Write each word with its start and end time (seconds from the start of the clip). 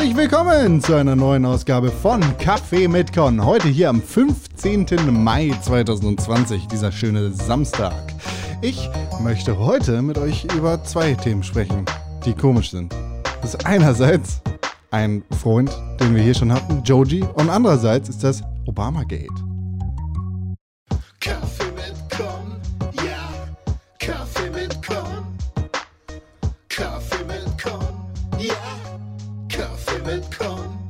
Herzlich 0.00 0.16
willkommen 0.16 0.80
zu 0.80 0.94
einer 0.94 1.14
neuen 1.14 1.44
Ausgabe 1.44 1.90
von 1.90 2.22
Kaffee 2.38 2.88
mit 2.88 3.12
Con. 3.12 3.44
Heute 3.44 3.68
hier 3.68 3.90
am 3.90 4.00
15. 4.00 4.86
Mai 5.10 5.52
2020, 5.60 6.68
dieser 6.68 6.90
schöne 6.90 7.30
Samstag. 7.32 7.92
Ich 8.62 8.88
möchte 9.20 9.58
heute 9.58 10.00
mit 10.00 10.16
euch 10.16 10.46
über 10.56 10.82
zwei 10.84 11.12
Themen 11.12 11.42
sprechen, 11.42 11.84
die 12.24 12.32
komisch 12.32 12.70
sind. 12.70 12.94
Das 13.42 13.52
ist 13.52 13.66
einerseits 13.66 14.40
ein 14.90 15.22
Freund, 15.38 15.70
den 16.00 16.14
wir 16.14 16.22
hier 16.22 16.34
schon 16.34 16.50
hatten, 16.50 16.82
Joji, 16.82 17.22
und 17.34 17.50
andererseits 17.50 18.08
ist 18.08 18.24
das 18.24 18.42
Obamagate. 18.64 19.28
Kaffee 21.20 21.72
mit 21.76 21.94
Con, 22.08 22.56
ja, 23.04 23.28
Kaffee 23.98 24.50
mit 24.50 24.82
Con. 24.82 25.26
Kaffee 26.70 27.24
mit 27.26 27.62
Con, 27.62 27.84
ja, 28.38 28.79
mit 30.04 30.38
Con. 30.38 30.80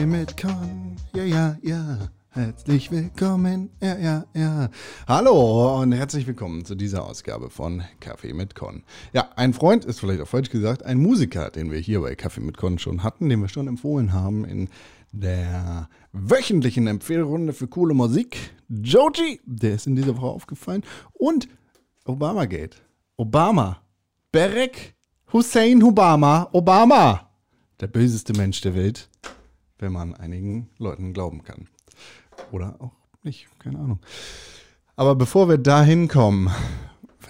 Kaffee 0.00 0.06
mit 0.06 0.36
Con, 0.40 0.96
ja, 1.14 1.24
ja, 1.24 1.58
ja. 1.62 1.98
Herzlich 2.30 2.90
willkommen, 2.90 3.68
ja, 3.82 3.98
ja, 3.98 4.24
ja. 4.34 4.70
Hallo 5.06 5.82
und 5.82 5.92
herzlich 5.92 6.26
willkommen 6.26 6.64
zu 6.64 6.74
dieser 6.74 7.04
Ausgabe 7.04 7.50
von 7.50 7.82
Kaffee 8.00 8.32
mit 8.32 8.54
Con. 8.54 8.82
Ja, 9.12 9.28
ein 9.36 9.52
Freund 9.52 9.84
ist 9.84 10.00
vielleicht 10.00 10.22
auch 10.22 10.28
falsch 10.28 10.48
gesagt, 10.48 10.84
ein 10.84 10.98
Musiker, 10.98 11.50
den 11.50 11.70
wir 11.70 11.78
hier 11.78 12.00
bei 12.00 12.14
Kaffee 12.14 12.40
mit 12.40 12.56
Con 12.56 12.78
schon 12.78 13.02
hatten, 13.02 13.28
den 13.28 13.42
wir 13.42 13.48
schon 13.48 13.68
empfohlen 13.68 14.14
haben 14.14 14.46
in 14.46 14.68
der 15.12 15.90
wöchentlichen 16.12 16.86
Empfehlrunde 16.86 17.52
für 17.52 17.68
coole 17.68 17.92
Musik. 17.92 18.54
Joji, 18.68 19.40
der 19.44 19.74
ist 19.74 19.86
in 19.86 19.96
dieser 19.96 20.16
Woche 20.16 20.26
aufgefallen. 20.26 20.82
Und 21.12 21.46
Obamagate. 22.06 22.78
Obama. 23.16 23.82
Barack 24.32 24.94
Hussein 25.32 25.82
Obama. 25.82 26.48
Obama. 26.52 27.29
Der 27.80 27.86
böseste 27.86 28.34
Mensch 28.34 28.60
der 28.60 28.74
Welt, 28.74 29.08
wenn 29.78 29.92
man 29.92 30.14
einigen 30.14 30.68
Leuten 30.76 31.14
glauben 31.14 31.42
kann. 31.42 31.66
Oder 32.52 32.76
auch 32.78 32.92
nicht, 33.22 33.48
keine 33.58 33.78
Ahnung. 33.78 34.00
Aber 34.96 35.14
bevor 35.14 35.48
wir 35.48 35.56
da 35.56 35.82
hinkommen, 35.82 36.50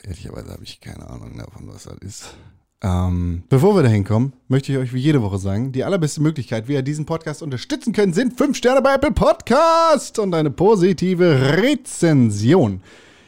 ehrlicherweise 0.03 0.51
habe 0.51 0.65
ich 0.65 0.81
keine 0.81 1.09
Ahnung 1.09 1.39
davon, 1.39 1.69
was 1.69 1.85
das 1.85 1.99
ist. 1.99 2.35
Ähm, 2.83 3.45
bevor 3.49 3.77
wir 3.77 3.83
da 3.83 3.89
hinkommen, 3.89 4.33
möchte 4.49 4.73
ich 4.73 4.79
euch 4.79 4.93
wie 4.93 5.01
jede 5.01 5.23
Woche 5.23 5.39
sagen, 5.39 5.71
die 5.71 5.85
allerbeste 5.85 6.21
Möglichkeit, 6.21 6.67
wie 6.67 6.73
ihr 6.73 6.83
diesen 6.83 7.07
Podcast 7.07 7.43
unterstützen 7.43 7.93
könnt, 7.93 8.15
sind 8.15 8.37
5 8.37 8.57
Sterne 8.57 8.83
bei 8.83 8.95
Apple 8.95 9.13
Podcast 9.13 10.19
und 10.19 10.35
eine 10.35 10.51
positive 10.51 11.59
Rezension. 11.59 12.83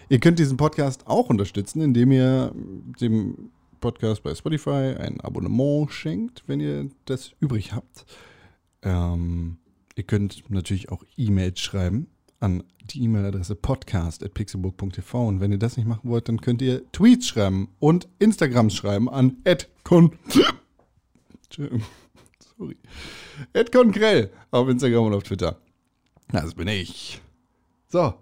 Ihr 0.09 0.19
könnt 0.19 0.39
diesen 0.39 0.57
Podcast 0.57 1.07
auch 1.07 1.29
unterstützen, 1.29 1.83
indem 1.83 2.11
ihr 2.11 2.53
dem 3.01 3.51
Podcast 3.83 4.23
bei 4.23 4.35
Spotify 4.35 4.95
ein 4.99 5.21
Abonnement 5.21 5.93
schenkt, 5.93 6.45
wenn 6.47 6.61
ihr 6.61 6.89
das 7.05 7.33
übrig 7.41 7.73
habt. 7.75 8.07
Ähm, 8.81 9.59
ihr 9.97 10.05
könnt 10.05 10.49
natürlich 10.49 10.91
auch 10.91 11.05
E-Mails 11.17 11.61
schreiben 11.61 12.07
an 12.41 12.65
die 12.81 13.03
E-Mail-Adresse 13.03 13.57
podcast.pixelburg.tv 13.57 15.29
und 15.29 15.41
wenn 15.41 15.53
ihr 15.53 15.59
das 15.59 15.77
nicht 15.77 15.87
machen 15.87 16.09
wollt, 16.09 16.29
dann 16.29 16.41
könnt 16.41 16.63
ihr 16.63 16.91
Tweets 16.93 17.27
schreiben 17.27 17.69
und 17.81 18.09
Instagrams 18.19 18.75
schreiben 18.75 19.11
an 19.11 19.43
@con. 19.85 20.17
Sorry. 21.51 22.77
@congrell 23.73 24.31
auf 24.53 24.69
Instagram 24.69 25.07
und 25.07 25.15
auf 25.15 25.25
Twitter. 25.25 25.59
Das 26.31 26.55
bin 26.55 26.69
ich. 26.69 27.21
So. 27.89 28.15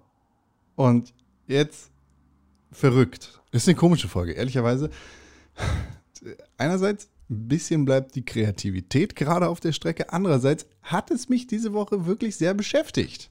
Und 0.75 1.13
jetzt 1.47 1.91
verrückt. 2.73 3.41
Ist 3.53 3.69
eine 3.69 3.77
komische 3.77 4.09
Folge, 4.09 4.33
ehrlicherweise. 4.33 4.91
Einerseits 6.59 7.09
ein 7.31 7.49
bisschen 7.49 7.85
bleibt 7.85 8.15
die 8.15 8.25
Kreativität 8.25 9.17
gerade 9.17 9.49
auf 9.49 9.61
der 9.61 9.73
Strecke. 9.73 10.13
Andererseits 10.13 10.67
hat 10.83 11.11
es 11.11 11.29
mich 11.29 11.47
diese 11.47 11.73
Woche 11.73 12.07
wirklich 12.07 12.37
sehr 12.37 12.55
beschäftigt. 12.55 13.31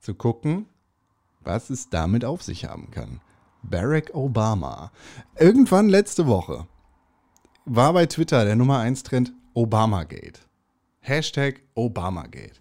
Zu 0.00 0.14
gucken, 0.14 0.66
was 1.40 1.70
es 1.70 1.88
damit 1.88 2.24
auf 2.24 2.42
sich 2.42 2.64
haben 2.64 2.90
kann. 2.90 3.20
Barack 3.62 4.14
Obama. 4.14 4.90
Irgendwann 5.38 5.88
letzte 5.88 6.26
Woche 6.26 6.66
war 7.64 7.92
bei 7.92 8.06
Twitter 8.06 8.44
der 8.44 8.56
Nummer 8.56 8.78
1 8.78 9.02
Trend 9.02 9.32
Obamagate. 9.54 10.40
Hashtag 11.00 11.62
Obamagate. 11.74 12.60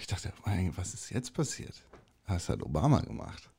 Ich 0.00 0.06
dachte, 0.06 0.32
was 0.76 0.94
ist 0.94 1.10
jetzt 1.10 1.34
passiert? 1.34 1.82
Was 2.26 2.48
hat 2.48 2.62
Obama 2.62 3.00
gemacht? 3.00 3.50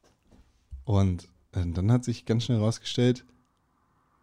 Und 0.85 1.25
äh, 1.51 1.65
dann 1.65 1.91
hat 1.91 2.03
sich 2.03 2.25
ganz 2.25 2.45
schnell 2.45 2.59
herausgestellt, 2.59 3.25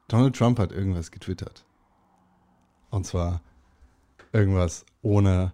Donald 0.09 0.37
Trump 0.37 0.59
hat 0.59 0.72
irgendwas 0.72 1.11
getwittert. 1.11 1.65
Und 2.91 3.06
zwar 3.06 3.41
irgendwas 4.33 4.87
ohne 5.03 5.53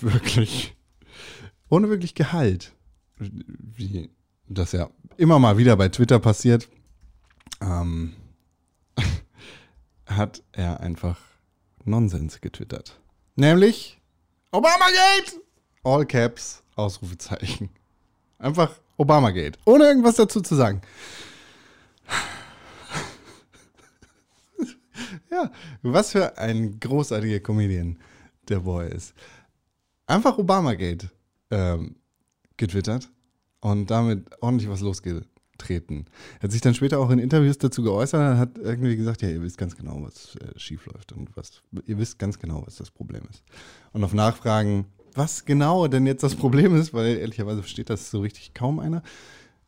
wirklich, 0.00 0.76
ohne 1.68 1.88
wirklich 1.88 2.14
Gehalt. 2.14 2.72
Wie 3.18 4.10
das 4.48 4.72
ja 4.72 4.90
immer 5.16 5.38
mal 5.38 5.58
wieder 5.58 5.76
bei 5.76 5.88
Twitter 5.88 6.18
passiert, 6.18 6.68
ähm, 7.60 8.14
hat 10.06 10.42
er 10.52 10.80
einfach 10.80 11.18
Nonsens 11.84 12.40
getwittert. 12.40 13.00
Nämlich 13.36 14.00
Obamagate! 14.52 15.40
All 15.82 16.04
Caps, 16.04 16.62
Ausrufezeichen. 16.76 17.70
Einfach 18.38 18.74
Obamagate. 18.96 19.58
Ohne 19.64 19.84
irgendwas 19.84 20.16
dazu 20.16 20.40
zu 20.40 20.54
sagen. 20.54 20.82
Ja, 25.30 25.50
was 25.82 26.12
für 26.12 26.38
ein 26.38 26.78
großartiger 26.80 27.40
Comedian 27.40 27.98
der 28.48 28.60
Boy 28.60 28.88
ist. 28.88 29.14
Einfach 30.06 30.38
Obamagate 30.38 31.10
ähm, 31.50 31.96
getwittert 32.56 33.10
und 33.60 33.90
damit 33.90 34.26
ordentlich 34.40 34.68
was 34.68 34.80
losgetreten. 34.80 36.06
Er 36.38 36.44
hat 36.44 36.52
sich 36.52 36.60
dann 36.60 36.74
später 36.74 36.98
auch 36.98 37.10
in 37.10 37.18
Interviews 37.18 37.58
dazu 37.58 37.82
geäußert 37.82 38.32
und 38.32 38.38
hat 38.38 38.58
irgendwie 38.58 38.96
gesagt, 38.96 39.22
ja, 39.22 39.28
ihr 39.28 39.42
wisst 39.42 39.58
ganz 39.58 39.76
genau, 39.76 40.02
was 40.02 40.36
äh, 40.36 40.58
schief 40.58 40.86
läuft 40.86 41.12
und 41.12 41.36
was, 41.36 41.62
ihr 41.86 41.98
wisst 41.98 42.18
ganz 42.18 42.38
genau, 42.38 42.64
was 42.66 42.76
das 42.76 42.90
Problem 42.90 43.22
ist. 43.30 43.42
Und 43.92 44.02
auf 44.04 44.14
Nachfragen, 44.14 44.86
was 45.14 45.44
genau 45.44 45.86
denn 45.88 46.06
jetzt 46.06 46.22
das 46.22 46.34
Problem 46.34 46.74
ist, 46.76 46.94
weil 46.94 47.16
ehrlicherweise 47.16 47.62
versteht 47.62 47.90
das 47.90 48.10
so 48.10 48.20
richtig 48.20 48.54
kaum 48.54 48.78
einer, 48.78 49.02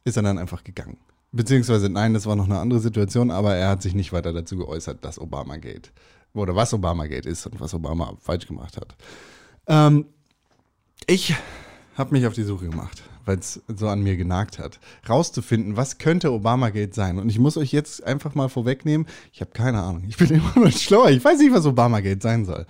ist 0.05 0.17
er 0.17 0.23
dann 0.23 0.39
einfach 0.39 0.65
gegangen. 0.65 0.99
Beziehungsweise, 1.33 1.89
nein, 1.89 2.13
das 2.13 2.27
war 2.27 2.37
noch 2.37 2.45
eine 2.45 2.59
andere 2.59 2.81
Situation, 2.81 3.31
aber 3.31 3.55
er 3.55 3.71
hat 3.71 3.83
sich 3.83 3.95
nicht 3.95 4.13
weiter 4.13 4.33
dazu 4.33 4.59
geäußert, 4.59 5.03
dass 5.05 5.19
Obamagate 5.19 5.91
oder 6.35 6.55
was 6.55 6.75
Obamagate 6.75 7.29
ist 7.29 7.47
und 7.47 7.61
was 7.61 7.75
Obama 7.75 8.15
falsch 8.21 8.47
gemacht 8.47 8.77
hat. 8.77 8.95
Ähm, 9.67 10.07
ich 11.07 11.35
habe 11.97 12.15
mich 12.15 12.27
auf 12.27 12.35
die 12.35 12.43
Suche 12.43 12.69
gemacht, 12.69 13.03
weil 13.25 13.39
es 13.39 13.63
so 13.69 13.89
an 13.89 14.03
mir 14.03 14.17
genagt 14.17 14.59
hat, 14.59 14.79
rauszufinden, 15.09 15.77
was 15.77 15.99
könnte 15.99 16.33
Obamagate 16.33 16.95
sein. 16.95 17.19
Und 17.19 17.29
ich 17.29 17.39
muss 17.39 17.57
euch 17.57 17.73
jetzt 17.73 18.05
einfach 18.05 18.35
mal 18.35 18.49
vorwegnehmen, 18.49 19.07
ich 19.33 19.41
habe 19.41 19.53
keine 19.53 19.83
Ahnung. 19.83 20.05
Ich 20.09 20.17
bin 20.17 20.29
immer 20.31 20.53
noch 20.57 20.73
schlauer. 20.73 21.11
Ich 21.11 21.25
weiß 21.25 21.39
nicht, 21.39 21.53
was 21.53 21.67
Obamagate 21.67 22.21
sein 22.21 22.45
soll. 22.45 22.67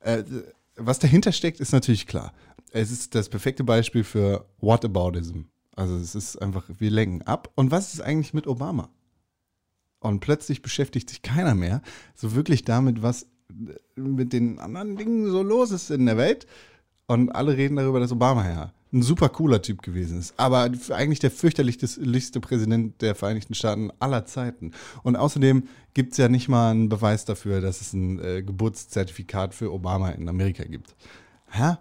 Äh, 0.00 0.24
was 0.76 0.98
dahinter 0.98 1.32
steckt, 1.32 1.60
ist 1.60 1.72
natürlich 1.72 2.06
klar. 2.06 2.32
Es 2.70 2.90
ist 2.90 3.14
das 3.14 3.28
perfekte 3.28 3.64
Beispiel 3.64 4.04
für 4.04 4.46
Whataboutism. 4.60 5.42
Also 5.78 5.96
es 5.96 6.16
ist 6.16 6.42
einfach, 6.42 6.64
wir 6.76 6.90
lenken 6.90 7.22
ab. 7.22 7.52
Und 7.54 7.70
was 7.70 7.94
ist 7.94 8.00
eigentlich 8.00 8.34
mit 8.34 8.48
Obama? 8.48 8.88
Und 10.00 10.18
plötzlich 10.18 10.60
beschäftigt 10.60 11.08
sich 11.08 11.22
keiner 11.22 11.54
mehr 11.54 11.82
so 12.16 12.34
wirklich 12.34 12.64
damit, 12.64 13.00
was 13.02 13.26
mit 13.94 14.32
den 14.32 14.58
anderen 14.58 14.96
Dingen 14.96 15.30
so 15.30 15.42
los 15.42 15.70
ist 15.70 15.90
in 15.90 16.06
der 16.06 16.16
Welt. 16.16 16.48
Und 17.06 17.30
alle 17.30 17.56
reden 17.56 17.76
darüber, 17.76 18.00
dass 18.00 18.10
Obama 18.10 18.48
ja 18.48 18.72
ein 18.92 19.02
super 19.02 19.28
cooler 19.28 19.62
Typ 19.62 19.82
gewesen 19.82 20.18
ist. 20.18 20.34
Aber 20.36 20.68
eigentlich 20.90 21.20
der 21.20 21.30
fürchterlichste 21.30 22.40
Präsident 22.40 23.00
der 23.00 23.14
Vereinigten 23.14 23.54
Staaten 23.54 23.92
aller 24.00 24.26
Zeiten. 24.26 24.72
Und 25.04 25.14
außerdem 25.14 25.68
gibt 25.94 26.12
es 26.12 26.18
ja 26.18 26.28
nicht 26.28 26.48
mal 26.48 26.72
einen 26.72 26.88
Beweis 26.88 27.24
dafür, 27.24 27.60
dass 27.60 27.80
es 27.80 27.92
ein 27.92 28.18
äh, 28.18 28.42
Geburtszertifikat 28.42 29.54
für 29.54 29.72
Obama 29.72 30.10
in 30.10 30.28
Amerika 30.28 30.64
gibt. 30.64 30.96
Hä? 31.50 31.76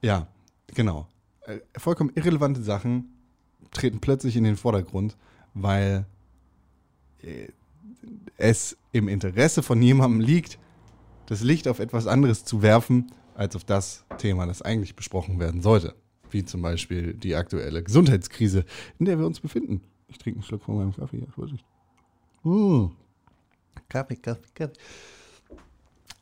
Ja, 0.00 0.28
genau. 0.74 1.08
Äh, 1.46 1.58
vollkommen 1.76 2.12
irrelevante 2.14 2.62
Sachen 2.62 3.11
treten 3.70 4.00
plötzlich 4.00 4.36
in 4.36 4.44
den 4.44 4.56
Vordergrund, 4.56 5.16
weil 5.54 6.06
äh, 7.22 7.48
es 8.36 8.76
im 8.92 9.08
Interesse 9.08 9.62
von 9.62 9.80
jemandem 9.80 10.20
liegt, 10.20 10.58
das 11.26 11.42
Licht 11.42 11.68
auf 11.68 11.78
etwas 11.78 12.06
anderes 12.06 12.44
zu 12.44 12.62
werfen, 12.62 13.12
als 13.34 13.56
auf 13.56 13.64
das 13.64 14.04
Thema, 14.18 14.46
das 14.46 14.62
eigentlich 14.62 14.96
besprochen 14.96 15.38
werden 15.38 15.62
sollte. 15.62 15.94
Wie 16.30 16.44
zum 16.44 16.62
Beispiel 16.62 17.14
die 17.14 17.34
aktuelle 17.34 17.82
Gesundheitskrise, 17.82 18.64
in 18.98 19.06
der 19.06 19.18
wir 19.18 19.26
uns 19.26 19.40
befinden. 19.40 19.80
Ich 20.08 20.18
trinke 20.18 20.38
einen 20.38 20.44
Schluck 20.44 20.62
von 20.62 20.76
meinem 20.76 20.94
Kaffee, 20.94 21.18
ja, 21.18 21.26
Vorsicht. 21.34 21.64
Mmh. 22.42 22.90
Kaffee, 23.88 24.16
Kaffee, 24.16 24.48
Kaffee. 24.54 24.74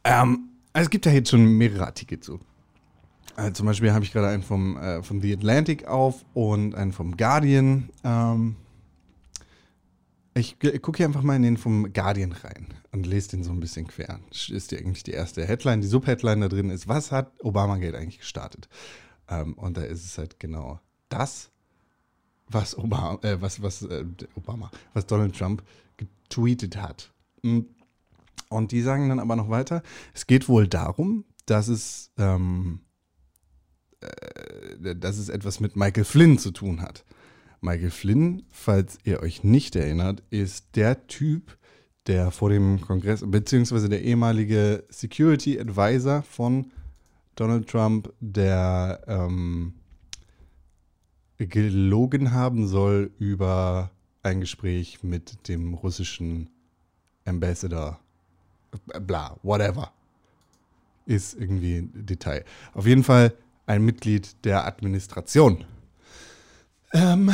Ähm, 0.05 0.51
also 0.73 0.87
es 0.87 0.91
gibt 0.91 1.07
ja 1.07 1.13
jetzt 1.13 1.31
schon 1.31 1.45
mehrere 1.45 1.87
Artikel 1.87 2.21
zu. 2.21 2.41
Also 3.37 3.53
zum 3.53 3.67
Beispiel 3.67 3.93
habe 3.93 4.05
ich 4.05 4.13
gerade 4.13 4.29
einen 4.29 4.43
vom, 4.43 4.77
äh, 4.77 5.03
vom 5.03 5.21
The 5.21 5.35
Atlantic 5.35 5.87
auf 5.87 6.25
und 6.35 6.75
einen 6.75 6.93
vom 6.93 7.17
Guardian. 7.17 7.89
Ähm, 8.05 8.57
Ich 10.35 10.59
gucke 10.59 10.99
hier 10.99 11.07
einfach 11.07 11.23
mal 11.23 11.37
in 11.37 11.43
den 11.43 11.57
vom 11.57 11.93
Guardian 11.93 12.33
rein 12.33 12.69
und 12.93 13.07
lese 13.07 13.31
den 13.31 13.45
so 13.45 13.51
ein 13.51 13.61
bisschen 13.61 13.87
quer. 13.87 14.21
Das 14.31 14.49
ist 14.49 14.73
ja 14.73 14.79
eigentlich 14.79 15.03
die 15.03 15.11
erste 15.11 15.45
Headline. 15.45 15.81
Die 15.81 15.89
Subheadline 15.89 16.41
da 16.41 16.49
drin 16.49 16.71
ist, 16.71 16.87
was 16.87 17.11
hat 17.11 17.33
Obamagate 17.43 17.97
eigentlich 17.99 18.21
gestartet? 18.21 18.69
Ähm, 19.29 19.55
und 19.55 19.77
da 19.77 19.83
ist 19.83 20.05
es 20.05 20.19
halt 20.19 20.39
genau 20.39 20.81
das, 21.09 21.51
was 22.49 22.77
Obama, 22.79 23.19
äh, 23.23 23.41
was, 23.41 23.61
was 23.61 23.83
äh, 23.83 24.05
Obama, 24.35 24.71
was 24.95 25.07
Donald 25.07 25.37
Trump 25.37 25.63
getweetet 25.97 26.77
hat. 26.77 27.13
Mm. 27.43 27.61
Und 28.49 28.73
die 28.73 28.83
sagen 28.83 29.09
dann 29.09 29.21
aber 29.21 29.37
noch 29.37 29.51
weiter, 29.51 29.83
es 30.15 30.27
geht 30.27 30.49
wohl 30.49 30.67
darum, 30.67 31.25
dass 31.47 31.69
es, 31.69 32.11
ähm, 32.19 32.81
äh, 34.01 34.97
dass 34.97 35.19
es 35.19 35.29
etwas 35.29 35.61
mit 35.61 35.77
Michael 35.77 36.05
Flynn 36.05 36.39
zu 36.39 36.51
tun 36.51 36.81
hat. 36.81 37.05
Michael 37.61 37.91
Flynn, 37.91 38.43
falls 38.51 38.99
ihr 39.05 39.21
euch 39.23 39.45
nicht 39.45 39.77
erinnert, 39.77 40.23
ist 40.31 40.77
der 40.77 41.07
Typ, 41.07 41.59
der 42.07 42.31
vor 42.31 42.49
dem 42.49 42.81
Kongress, 42.81 43.23
beziehungsweise 43.27 43.89
der 43.89 44.03
ehemalige 44.03 44.85
Security 44.89 45.61
Advisor 45.61 46.23
von 46.23 46.73
Donald 47.35 47.69
Trump, 47.69 48.13
der 48.21 49.03
ähm, 49.07 49.75
gelogen 51.39 52.33
haben 52.33 52.67
soll 52.67 53.11
über 53.19 53.91
ein 54.23 54.41
Gespräch 54.41 55.03
mit 55.03 55.49
dem 55.49 55.75
russischen 55.75 56.51
Ambassador. 57.25 58.01
Bla, 59.01 59.37
whatever. 59.43 59.93
Ist 61.07 61.35
irgendwie 61.35 61.79
ein 61.79 62.07
Detail. 62.07 62.45
Auf 62.75 62.87
jeden 62.87 63.05
Fall 63.05 63.33
ein 63.71 63.85
Mitglied 63.85 64.45
der 64.45 64.67
Administration. 64.67 65.65
Ähm, 66.93 67.31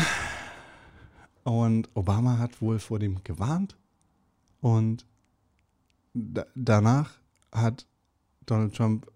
und 1.45 1.89
Obama 1.95 2.39
hat 2.39 2.61
wohl 2.61 2.79
vor 2.79 2.99
dem 2.99 3.25
gewarnt. 3.25 3.77
Und 4.61 5.07
da, 6.13 6.45
danach 6.55 7.19
hat 7.53 7.87
Donald 8.45 8.75
Trump, 8.75 9.11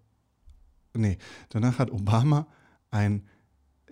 nee, 0.93 1.17
danach 1.49 1.77
hat 1.77 1.91
Obama 1.91 2.47
ein 2.89 3.27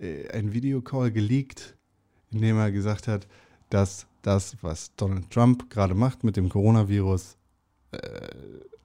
äh, 0.00 0.28
ein 0.30 0.52
Videocall 0.52 1.12
geleakt, 1.12 1.76
in 2.30 2.40
dem 2.40 2.56
er 2.56 2.72
gesagt 2.72 3.06
hat, 3.06 3.28
dass 3.68 4.06
das, 4.22 4.56
was 4.62 4.94
Donald 4.96 5.30
Trump 5.30 5.70
gerade 5.70 5.94
macht 5.94 6.24
mit 6.24 6.36
dem 6.36 6.48
Coronavirus, 6.48 7.36
äh, 7.92 8.28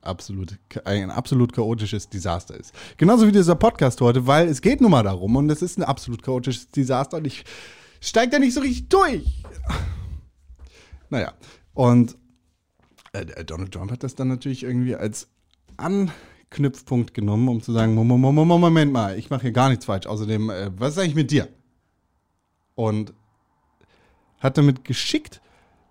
absolut, 0.06 0.57
ein 0.86 1.12
absolut 1.12 1.54
chaotisches 1.54 2.10
Desaster 2.10 2.56
ist. 2.56 2.74
Genauso 2.98 3.28
wie 3.28 3.31
dieser 3.31 3.56
Podcast 3.56 4.02
heute, 4.02 4.28
weil 4.28 4.48
es 4.48 4.62
geht 4.62 4.81
nun 4.81 4.92
mal 4.92 5.04
darum 5.04 5.36
und 5.36 5.50
es 5.50 5.62
ist 5.62 5.78
ein 5.78 5.84
absolut 5.84 6.24
chaotisches 6.24 6.69
Desaster 6.69 7.18
und 7.18 7.28
ich 7.28 7.44
steige 8.00 8.31
da 8.31 8.40
nicht 8.40 8.54
so 8.54 8.62
richtig 8.62 8.90
durch. 8.90 9.44
Naja, 11.10 11.34
und 11.74 12.18
äh, 13.13 13.46
Donald 13.46 13.72
Trump 13.72 13.92
hat 13.92 14.04
das 14.04 14.16
dann 14.16 14.28
natürlich 14.28 14.63
irgendwie 14.63 14.96
als 14.96 15.28
an 15.78 16.12
Knüpfpunkt 16.50 17.13
genommen, 17.13 17.48
um 17.50 17.62
zu 17.62 17.74
sagen, 17.74 17.94
Moment 17.96 18.94
mal, 18.94 19.18
ich 19.18 19.30
mache 19.30 19.44
hier 19.44 19.51
gar 19.51 19.69
nichts 19.69 19.86
falsch. 19.86 20.08
Außerdem, 20.08 20.50
äh, 20.50 20.72
was 20.78 20.94
ist 20.94 21.00
eigentlich 21.00 21.16
mit 21.16 21.31
dir? 21.31 21.50
Und 22.75 23.13
hat 24.40 24.58
damit 24.58 24.84
geschickt 24.84 25.42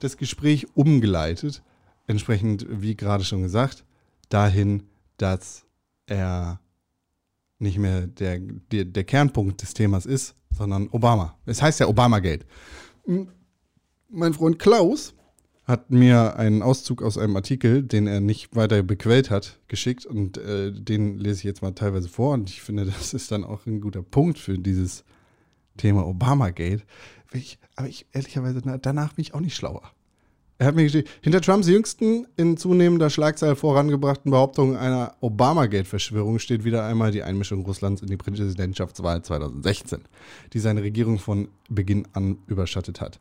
das 0.00 0.16
Gespräch 0.16 0.66
umgeleitet, 0.74 1.62
entsprechend, 2.06 2.66
wie 2.68 2.96
gerade 2.96 3.24
schon 3.24 3.42
gesagt, 3.42 3.84
dahin, 4.28 4.84
dass 5.16 5.64
er 6.06 6.60
nicht 7.58 7.78
mehr 7.78 8.06
der, 8.06 8.38
der, 8.38 8.84
der 8.84 9.04
Kernpunkt 9.04 9.62
des 9.62 9.74
Themas 9.74 10.06
ist, 10.06 10.34
sondern 10.50 10.88
Obama. 10.88 11.38
Es 11.46 11.62
heißt 11.62 11.80
ja 11.80 11.88
Obamagate. 11.88 12.46
Mein 14.08 14.34
Freund 14.34 14.58
Klaus 14.58 15.14
hat 15.64 15.90
mir 15.90 16.36
einen 16.36 16.62
Auszug 16.62 17.02
aus 17.02 17.16
einem 17.16 17.36
Artikel, 17.36 17.82
den 17.82 18.06
er 18.06 18.20
nicht 18.20 18.54
weiter 18.54 18.82
bequält 18.82 19.30
hat, 19.30 19.60
geschickt 19.68 20.04
und 20.04 20.36
äh, 20.36 20.72
den 20.72 21.18
lese 21.18 21.38
ich 21.38 21.44
jetzt 21.44 21.62
mal 21.62 21.72
teilweise 21.72 22.08
vor 22.08 22.34
und 22.34 22.50
ich 22.50 22.60
finde, 22.60 22.84
das 22.84 23.14
ist 23.14 23.32
dann 23.32 23.44
auch 23.44 23.66
ein 23.66 23.80
guter 23.80 24.02
Punkt 24.02 24.38
für 24.38 24.58
dieses 24.58 25.04
Thema 25.76 26.06
Obamagate. 26.06 26.82
Ich, 27.32 27.58
aber 27.76 27.88
ich, 27.88 28.06
ehrlicherweise, 28.12 28.60
danach 28.80 29.14
bin 29.14 29.22
ich 29.22 29.34
auch 29.34 29.40
nicht 29.40 29.56
schlauer. 29.56 29.90
Er 30.58 30.66
hat 30.66 30.76
mir 30.76 30.88
hinter 31.20 31.40
Trumps 31.40 31.66
jüngsten 31.66 32.26
in 32.36 32.56
zunehmender 32.56 33.10
Schlagzeile 33.10 33.56
vorangebrachten 33.56 34.30
Behauptung 34.30 34.76
einer 34.76 35.14
Obamagate-Verschwörung 35.20 36.38
steht 36.38 36.64
wieder 36.64 36.84
einmal 36.84 37.10
die 37.10 37.24
Einmischung 37.24 37.64
Russlands 37.64 38.02
in 38.02 38.08
die 38.08 38.16
Präsidentschaftswahl 38.16 39.22
2016, 39.22 40.02
die 40.52 40.60
seine 40.60 40.82
Regierung 40.82 41.18
von 41.18 41.48
Beginn 41.68 42.06
an 42.12 42.38
überschattet 42.46 43.00
hat 43.00 43.18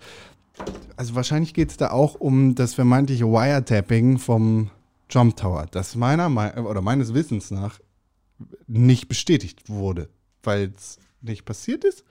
also 0.95 1.15
wahrscheinlich 1.15 1.53
geht 1.53 1.71
es 1.71 1.77
da 1.77 1.91
auch 1.91 2.15
um 2.15 2.55
das 2.55 2.73
vermeintliche 2.73 3.25
Wiretapping 3.25 4.19
vom 4.19 4.69
Trump 5.09 5.37
Tower, 5.37 5.67
das 5.71 5.95
meiner 5.95 6.29
oder 6.65 6.81
meines 6.81 7.13
Wissens 7.13 7.51
nach 7.51 7.79
nicht 8.67 9.07
bestätigt 9.07 9.69
wurde, 9.69 10.09
weil 10.43 10.73
es 10.75 10.97
nicht 11.21 11.45
passiert 11.45 11.83
ist. 11.83 12.03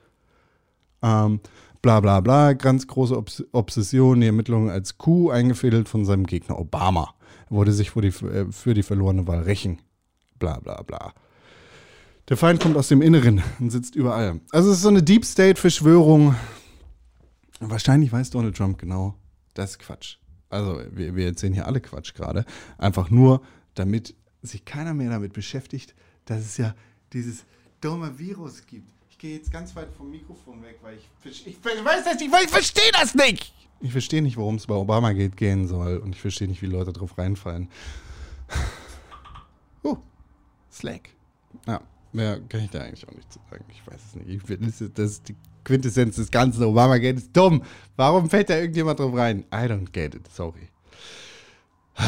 Ähm, 1.01 1.39
bla 1.83 1.99
bla 1.99 2.19
bla, 2.21 2.53
ganz 2.53 2.87
große 2.87 3.15
Obs 3.15 3.43
Obsession, 3.51 4.21
die 4.21 4.27
Ermittlungen 4.27 4.71
als 4.71 4.97
Coup 4.97 5.29
eingefädelt 5.29 5.87
von 5.87 6.03
seinem 6.05 6.25
Gegner 6.25 6.57
Obama. 6.57 7.13
Er 7.51 7.55
wollte 7.55 7.73
sich 7.73 7.91
für 7.91 8.01
die, 8.01 8.07
äh, 8.25 8.51
für 8.51 8.73
die 8.73 8.81
verlorene 8.81 9.27
Wahl 9.27 9.43
rächen. 9.43 9.79
Bla 10.39 10.59
bla 10.59 10.81
bla. 10.81 11.13
Der 12.29 12.37
Feind 12.37 12.59
kommt 12.59 12.77
aus 12.77 12.87
dem 12.87 13.03
Inneren 13.03 13.43
und 13.59 13.69
sitzt 13.69 13.95
überall. 13.95 14.39
Also 14.51 14.71
es 14.71 14.77
ist 14.77 14.83
so 14.83 14.89
eine 14.89 15.03
Deep 15.03 15.25
State-Verschwörung, 15.25 16.35
Wahrscheinlich 17.69 18.11
weiß 18.11 18.29
Donald 18.31 18.57
Trump 18.57 18.77
genau, 18.77 19.15
das 19.53 19.71
ist 19.71 19.79
Quatsch. 19.79 20.17
Also 20.49 20.81
wir, 20.91 21.15
wir 21.15 21.27
erzählen 21.27 21.53
hier 21.53 21.65
alle 21.65 21.81
Quatsch 21.81 22.13
gerade. 22.13 22.45
Einfach 22.77 23.09
nur, 23.09 23.41
damit 23.73 24.15
sich 24.41 24.65
keiner 24.65 24.93
mehr 24.93 25.09
damit 25.09 25.33
beschäftigt, 25.33 25.95
dass 26.25 26.41
es 26.41 26.57
ja 26.57 26.75
dieses 27.13 27.45
dumme 27.81 28.19
Virus 28.19 28.65
gibt. 28.65 28.91
Ich 29.23 29.29
gehe 29.29 29.37
jetzt 29.37 29.53
ganz 29.53 29.73
weit 29.77 29.87
vom 29.95 30.11
Mikrofon 30.11 30.61
weg, 30.63 30.79
weil 30.81 30.97
ich, 30.97 31.47
ich, 31.47 31.55
weiß 31.63 32.03
das 32.03 32.19
nicht, 32.19 32.29
weil 32.29 32.43
ich 32.43 32.49
verstehe 32.49 32.91
das 32.91 33.15
nicht. 33.15 33.53
Ich 33.79 33.93
verstehe 33.93 34.21
nicht, 34.21 34.35
worum 34.35 34.55
es 34.55 34.67
bei 34.67 34.75
Obama 34.75 35.13
geht, 35.13 35.37
gehen 35.37 35.65
soll. 35.65 35.95
Und 35.99 36.13
ich 36.13 36.19
verstehe 36.19 36.49
nicht, 36.49 36.61
wie 36.61 36.65
Leute 36.65 36.91
drauf 36.91 37.17
reinfallen. 37.17 37.69
Uh, 39.81 39.95
Slack. 40.69 41.09
Ja, 41.65 41.79
mehr 42.11 42.41
kann 42.49 42.65
ich 42.65 42.71
da 42.71 42.81
eigentlich 42.81 43.07
auch 43.07 43.13
nicht 43.13 43.31
zu 43.31 43.39
sagen. 43.49 43.63
Ich 43.69 43.87
weiß 43.87 44.01
es 44.09 44.15
nicht. 44.15 44.29
Ich, 44.29 44.59
das, 44.59 44.91
das 44.93 45.11
ist 45.11 45.29
die 45.29 45.35
Quintessenz 45.63 46.17
des 46.17 46.29
Ganzen. 46.29 46.61
Obama 46.65 46.97
geht 46.97 47.17
ist 47.17 47.35
dumm. 47.35 47.63
Warum 47.95 48.29
fällt 48.29 48.49
da 48.49 48.57
irgendjemand 48.57 48.99
drauf 48.99 49.15
rein? 49.15 49.45
I 49.53 49.67
don't 49.67 49.91
get 49.93 50.15
it. 50.15 50.27
Sorry. 50.33 50.67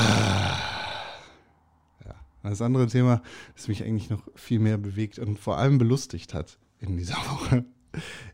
Ja, 2.06 2.16
das 2.44 2.62
andere 2.62 2.88
Thema, 2.88 3.22
das 3.56 3.70
mich 3.70 3.84
eigentlich 3.84 4.10
noch 4.10 4.22
viel 4.36 4.60
mehr 4.60 4.78
bewegt 4.78 5.18
und 5.18 5.40
vor 5.40 5.58
allem 5.58 5.78
belustigt 5.78 6.34
hat 6.34 6.58
in 6.88 6.98
dieser 6.98 7.18
Woche, 7.18 7.66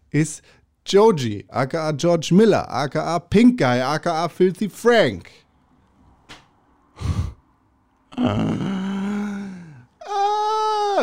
ist 0.10 0.42
Joji, 0.86 1.46
aka 1.48 1.92
George 1.92 2.30
Miller, 2.34 2.70
aka 2.72 3.20
Pink 3.20 3.60
Guy, 3.60 3.82
aka 3.82 4.30
Filthy 4.30 4.70
Frank. 4.70 5.30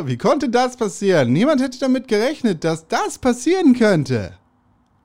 wie 0.04 0.16
konnte 0.16 0.48
das 0.48 0.76
passieren? 0.76 1.32
Niemand 1.32 1.60
hätte 1.60 1.78
damit 1.78 2.08
gerechnet, 2.08 2.64
dass 2.64 2.86
das 2.88 3.18
passieren 3.18 3.74
könnte. 3.74 4.34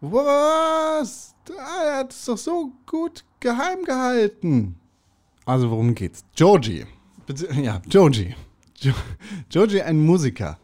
Was? 0.01 1.35
Er 1.57 1.97
hat 1.97 2.13
es 2.13 2.25
doch 2.25 2.37
so 2.37 2.71
gut 2.85 3.23
geheim 3.39 3.83
gehalten. 3.83 4.75
Also, 5.45 5.69
worum 5.69 5.95
geht's? 5.95 6.23
Joji. 6.35 6.85
Ja, 7.61 7.81
Joji. 7.89 8.35
Joji, 9.49 9.81
ein 9.81 10.05
Musiker. 10.05 10.57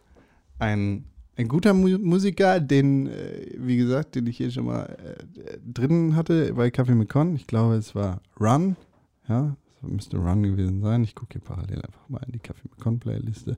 Ein, 0.58 1.06
ein 1.40 1.48
guter 1.48 1.74
Mu 1.74 1.98
Musiker, 1.98 2.60
den, 2.60 3.08
äh, 3.08 3.48
wie 3.56 3.78
gesagt, 3.78 4.16
den 4.16 4.28
ich 4.28 4.36
hier 4.36 4.52
schon 4.52 4.66
mal 4.66 4.84
äh, 4.86 5.58
drin 5.66 6.18
hatte 6.18 6.54
bei 6.54 6.70
Kaffee 6.70 6.96
mit 6.96 7.08
Con. 7.08 7.34
Ich 7.36 7.48
glaube, 7.48 7.76
es 7.76 7.96
war 7.96 8.22
Run. 8.38 8.76
Ja, 9.30 9.56
müsste 9.82 10.18
Run 10.18 10.44
gewesen 10.44 10.82
sein. 10.82 11.02
Ich 11.06 11.16
gucke 11.16 11.34
hier 11.34 11.42
parallel 11.42 11.82
einfach 11.82 12.10
mal 12.10 12.22
in 12.26 12.34
die 12.34 12.40
Kaffee 12.40 12.68
mit 12.68 13.00
Playliste. 13.00 13.56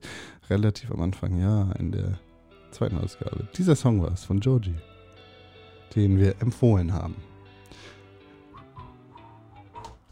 Relativ 0.48 0.92
am 0.92 1.02
Anfang, 1.02 1.40
ja, 1.40 1.72
in 1.72 1.90
der 1.90 2.20
zweiten 2.70 2.98
Ausgabe. 2.98 3.48
Dieser 3.58 3.74
Song 3.74 4.00
war 4.00 4.12
es 4.12 4.24
von 4.24 4.38
Joji, 4.38 4.74
den 5.96 6.20
wir 6.20 6.36
empfohlen 6.40 6.92
haben. 6.92 7.16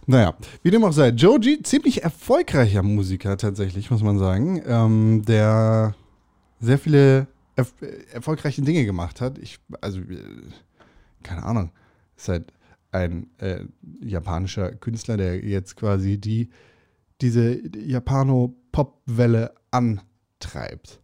Naja, 0.06 0.34
wie 0.64 0.72
dem 0.72 0.82
auch 0.82 0.92
sei, 0.92 1.10
Joji, 1.10 1.62
ziemlich 1.62 2.02
erfolgreicher 2.02 2.82
Musiker 2.82 3.36
tatsächlich, 3.36 3.92
muss 3.92 4.02
man 4.02 4.18
sagen, 4.18 4.60
ähm, 4.66 5.22
der 5.24 5.94
sehr 6.58 6.78
viele 6.78 7.28
erf 7.60 7.74
erfolgreiche 8.12 8.62
Dinge 8.62 8.84
gemacht 8.84 9.20
hat. 9.20 9.38
Ich, 9.38 9.58
also, 9.80 10.00
äh, 10.00 10.18
keine 11.22 11.42
Ahnung, 11.44 11.70
ist 12.16 12.28
halt 12.28 12.52
ein 12.92 13.30
äh, 13.38 13.64
japanischer 14.00 14.72
Künstler, 14.72 15.16
der 15.16 15.44
jetzt 15.44 15.76
quasi 15.76 16.18
die, 16.18 16.50
diese 17.20 17.60
Japano-Pop-Welle 17.76 19.54
antreibt. 19.70 21.00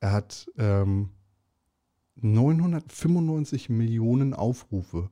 Er 0.00 0.12
hat 0.12 0.46
ähm, 0.56 1.10
995 2.16 3.68
Millionen 3.68 4.34
Aufrufe 4.34 5.10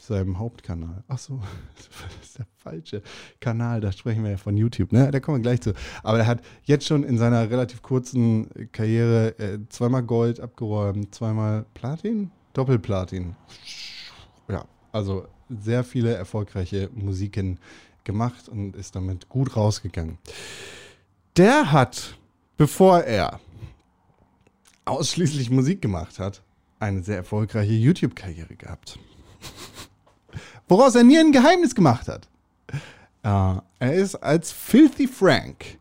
seinem 0.00 0.38
Hauptkanal. 0.38 1.04
Ach 1.08 1.18
so, 1.18 1.40
das 1.76 1.88
ist 2.22 2.38
der 2.38 2.46
falsche 2.56 3.02
Kanal, 3.40 3.80
da 3.80 3.92
sprechen 3.92 4.24
wir 4.24 4.30
ja 4.32 4.36
von 4.36 4.56
YouTube, 4.56 4.92
ne? 4.92 5.10
Da 5.10 5.20
kommen 5.20 5.38
wir 5.38 5.42
gleich 5.42 5.60
zu. 5.60 5.74
Aber 6.02 6.18
er 6.18 6.26
hat 6.26 6.42
jetzt 6.64 6.86
schon 6.86 7.04
in 7.04 7.18
seiner 7.18 7.50
relativ 7.50 7.82
kurzen 7.82 8.48
Karriere 8.72 9.38
äh, 9.38 9.58
zweimal 9.68 10.02
Gold 10.02 10.40
abgeräumt, 10.40 11.14
zweimal 11.14 11.66
Platin, 11.74 12.30
Doppelplatin. 12.52 13.34
Ja, 14.48 14.64
also 14.92 15.26
sehr 15.48 15.84
viele 15.84 16.14
erfolgreiche 16.14 16.90
Musiken 16.94 17.58
gemacht 18.04 18.48
und 18.48 18.76
ist 18.76 18.96
damit 18.96 19.28
gut 19.28 19.56
rausgegangen. 19.56 20.18
Der 21.36 21.70
hat, 21.72 22.16
bevor 22.56 23.00
er 23.00 23.40
ausschließlich 24.84 25.50
Musik 25.50 25.82
gemacht 25.82 26.18
hat, 26.18 26.42
eine 26.80 27.02
sehr 27.02 27.16
erfolgreiche 27.16 27.72
YouTube-Karriere 27.72 28.56
gehabt. 28.56 28.98
Woraus 30.68 30.94
er 30.94 31.04
nie 31.04 31.18
ein 31.18 31.32
Geheimnis 31.32 31.74
gemacht 31.74 32.08
hat. 32.08 32.28
Äh, 33.22 33.60
er 33.78 33.94
ist 33.94 34.16
als 34.16 34.52
Filthy 34.52 35.08
Frank 35.08 35.78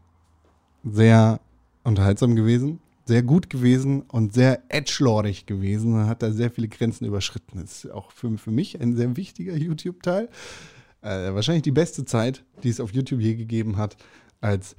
sehr 0.84 1.40
unterhaltsam 1.84 2.36
gewesen, 2.36 2.80
sehr 3.06 3.24
gut 3.24 3.50
gewesen 3.50 4.02
und 4.02 4.34
sehr 4.34 4.64
edgelordig 4.70 5.46
gewesen. 5.46 5.96
Er 5.96 6.08
hat 6.08 6.24
da 6.24 6.32
sehr 6.32 6.52
viele 6.52 6.68
Grenzen 6.68 7.06
überschritten. 7.06 7.60
Das 7.62 7.86
ist 7.86 7.92
auch 7.92 8.12
für, 8.12 8.38
für 8.38 8.52
mich 8.52 8.80
ein 8.82 8.96
sehr 8.96 9.16
wichtiger 9.16 9.56
YouTube-Teil. 9.56 10.30
Äh, 11.02 11.34
wahrscheinlich 11.34 11.64
die 11.64 11.72
beste 11.72 12.06
Zeit, 12.06 12.44
die 12.64 12.70
es 12.70 12.80
auf 12.80 12.92
YouTube 12.94 13.22
je 13.22 13.36
gegeben 13.36 13.78
hat, 13.78 13.98
als 14.42 14.76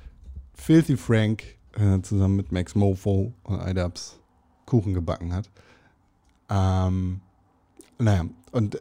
Filthy 0.55 0.97
Frank 0.97 1.43
äh, 1.73 2.01
zusammen 2.03 2.37
mit 2.37 2.53
Max 2.53 2.75
Mofo 2.75 3.33
und 3.45 3.61
iDubbbz 3.61 4.19
Kuchen 4.67 4.93
gebacken 4.93 5.33
hat. 5.33 5.49
Ähm, 6.51 7.21
naja, 7.99 8.25
und 8.53 8.81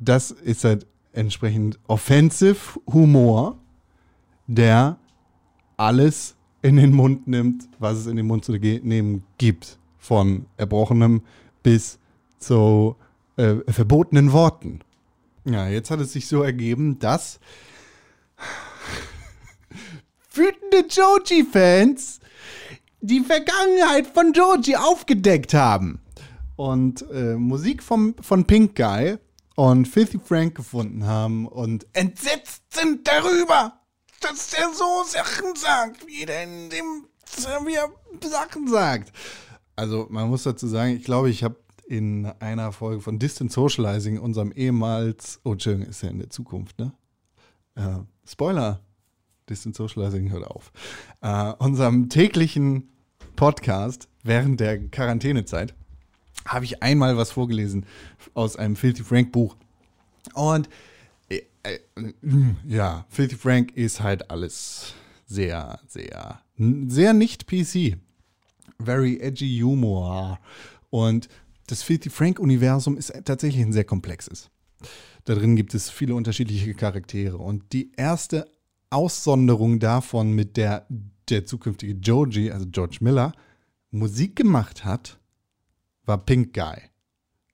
das 0.00 0.30
ist 0.30 0.64
halt 0.64 0.86
entsprechend 1.12 1.78
Offensive 1.86 2.80
Humor, 2.86 3.58
der 4.46 4.98
alles 5.76 6.36
in 6.62 6.76
den 6.76 6.92
Mund 6.92 7.28
nimmt, 7.28 7.68
was 7.78 7.98
es 7.98 8.06
in 8.06 8.16
den 8.16 8.26
Mund 8.26 8.44
zu 8.44 8.52
nehmen 8.52 9.24
gibt. 9.38 9.78
Von 9.98 10.46
Erbrochenem 10.56 11.22
bis 11.62 11.98
zu 12.38 12.96
äh, 13.36 13.56
verbotenen 13.68 14.32
Worten. 14.32 14.80
Ja, 15.44 15.68
jetzt 15.68 15.90
hat 15.90 16.00
es 16.00 16.12
sich 16.12 16.26
so 16.26 16.42
ergeben, 16.42 16.98
dass 16.98 17.40
wütende 20.32 20.88
Joji-Fans 20.88 22.20
die 23.00 23.20
Vergangenheit 23.20 24.06
von 24.06 24.32
Joji 24.32 24.76
aufgedeckt 24.76 25.54
haben 25.54 26.00
und 26.58 27.08
äh, 27.12 27.36
Musik 27.36 27.84
vom, 27.84 28.16
von 28.20 28.44
Pink 28.44 28.74
Guy 28.74 29.16
und 29.54 29.86
Filthy 29.86 30.18
Frank 30.18 30.56
gefunden 30.56 31.06
haben 31.06 31.46
und 31.46 31.86
entsetzt 31.92 32.64
sind 32.74 33.06
darüber, 33.06 33.80
dass 34.20 34.50
der 34.50 34.68
so 34.74 35.04
Sachen 35.06 35.54
sagt, 35.54 36.04
wie 36.08 36.24
er 36.24 36.42
in 36.42 36.68
dem 36.68 37.06
wie 37.64 38.28
Sachen 38.28 38.66
sagt. 38.66 39.12
Also 39.76 40.08
man 40.10 40.28
muss 40.28 40.42
dazu 40.42 40.66
sagen, 40.66 40.96
ich 40.96 41.04
glaube, 41.04 41.30
ich 41.30 41.44
habe 41.44 41.56
in 41.86 42.26
einer 42.40 42.72
Folge 42.72 43.02
von 43.02 43.20
Distant 43.20 43.52
Socializing, 43.52 44.18
unserem 44.18 44.50
ehemals, 44.50 45.40
oh 45.44 45.52
Entschuldigung, 45.52 45.88
ist 45.88 46.02
ja 46.02 46.10
in 46.10 46.18
der 46.18 46.30
Zukunft, 46.30 46.76
ne? 46.80 46.92
Äh, 47.76 48.00
Spoiler, 48.26 48.80
Distant 49.48 49.76
Socializing 49.76 50.30
hört 50.30 50.44
auf. 50.44 50.72
Äh, 51.20 51.52
unserem 51.60 52.08
täglichen 52.08 52.90
Podcast 53.36 54.08
während 54.24 54.58
der 54.58 54.88
Quarantänezeit 54.88 55.77
habe 56.48 56.64
ich 56.64 56.82
einmal 56.82 57.16
was 57.16 57.30
vorgelesen 57.30 57.86
aus 58.34 58.56
einem 58.56 58.76
Filthy 58.76 59.04
Frank 59.04 59.32
Buch. 59.32 59.56
Und 60.34 60.68
äh, 61.28 61.42
äh, 61.62 61.78
ja, 62.66 63.06
Filthy 63.08 63.36
Frank 63.36 63.76
ist 63.76 64.00
halt 64.00 64.30
alles 64.30 64.94
sehr, 65.26 65.78
sehr, 65.86 66.40
sehr 66.56 67.12
nicht 67.12 67.46
PC. 67.46 67.98
Very 68.82 69.18
edgy 69.20 69.60
Humor. 69.60 70.38
Und 70.90 71.28
das 71.66 71.82
Filthy 71.82 72.10
Frank-Universum 72.10 72.96
ist 72.96 73.12
tatsächlich 73.24 73.62
ein 73.62 73.72
sehr 73.72 73.84
komplexes. 73.84 74.50
Da 75.24 75.34
drin 75.34 75.56
gibt 75.56 75.74
es 75.74 75.90
viele 75.90 76.14
unterschiedliche 76.14 76.74
Charaktere. 76.74 77.36
Und 77.36 77.72
die 77.72 77.92
erste 77.96 78.50
Aussonderung 78.90 79.78
davon, 79.80 80.32
mit 80.32 80.56
der 80.56 80.86
der 81.28 81.44
zukünftige 81.46 81.94
Joji, 81.94 82.50
also 82.50 82.66
George 82.66 82.98
Miller, 83.00 83.32
Musik 83.90 84.36
gemacht 84.36 84.84
hat, 84.84 85.17
war 86.08 86.18
Pink 86.18 86.54
Guy. 86.54 86.80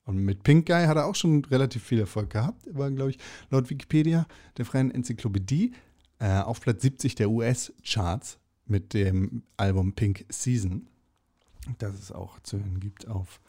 Und 0.07 0.19
mit 0.19 0.43
Pink 0.45 0.67
Guy 0.67 0.87
hat 0.87 0.97
er 0.97 1.07
auch 1.07 1.15
schon 1.15 1.45
relativ 1.47 1.83
viel 1.83 1.99
Erfolg 1.99 2.31
gehabt. 2.31 2.67
Er 2.67 2.77
war, 2.77 2.91
glaube 2.91 3.11
ich, 3.11 3.19
laut 3.51 3.69
Wikipedia, 3.69 4.27
der 4.57 4.65
freien 4.65 4.91
Enzyklopädie, 4.91 5.75
äh, 6.21 6.41
auf 6.41 6.61
Platz 6.61 6.83
70 6.83 7.17
der 7.17 7.31
US-Charts 7.31 8.39
mit 8.67 8.95
dem 8.95 9.43
Album 9.57 9.93
Pink 9.93 10.25
Season, 10.29 10.87
das 11.79 11.95
es 11.95 12.13
auch 12.13 12.39
zu 12.41 12.59
hören 12.59 12.81
gibt 12.81 13.09
auf 13.09 13.41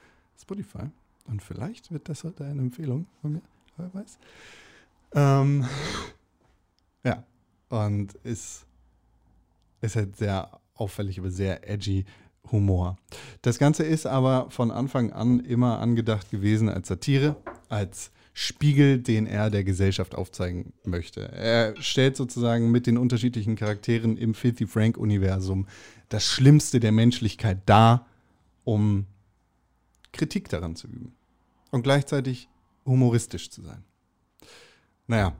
Spotify. 0.42 0.90
Und 1.28 1.42
vielleicht 1.42 1.92
wird 1.92 2.10
das 2.10 2.24
heute 2.24 2.46
eine 2.46 2.62
Empfehlung 2.62 3.06
von 3.22 3.34
mir, 3.34 3.42
wer 3.78 3.94
weiß. 3.94 4.18
Ähm, 5.14 5.66
ja, 7.04 7.24
und 7.70 8.14
ist, 8.24 8.66
ist 9.82 9.96
halt 9.96 10.16
sehr 10.18 10.60
auffällig, 10.74 11.20
aber 11.20 11.32
sehr 11.32 11.70
edgy 11.70 12.06
Humor. 12.52 12.98
Das 13.42 13.58
Ganze 13.58 13.84
ist 13.84 14.06
aber 14.06 14.48
von 14.50 14.72
Anfang 14.72 15.12
an 15.12 15.40
immer 15.40 15.80
angedacht 15.80 16.30
gewesen 16.32 16.70
als 16.70 16.88
Satire, 16.88 17.36
als 17.70 18.12
Spiegel, 18.34 19.00
den 19.00 19.28
er 19.28 19.50
der 19.50 19.64
Gesellschaft 19.64 20.14
aufzeigen 20.14 20.74
möchte. 20.84 21.32
Er 21.32 21.74
stellt 21.82 22.18
sozusagen 22.18 22.70
mit 22.70 22.86
den 22.86 22.98
unterschiedlichen 22.98 23.56
Charakteren 23.56 24.18
im 24.18 24.34
Filthy 24.34 24.68
Frank-Universum 24.68 25.68
das 26.10 26.26
Schlimmste 26.26 26.82
der 26.82 26.92
Menschlichkeit 26.92 27.60
dar, 27.66 28.06
um 28.66 29.06
Kritik 30.12 30.50
daran 30.50 30.76
zu 30.76 30.88
üben. 30.88 31.14
Und 31.72 31.84
gleichzeitig 31.84 32.50
humoristisch 32.86 33.50
zu 33.50 33.62
sein. 33.62 33.84
Naja, 35.08 35.34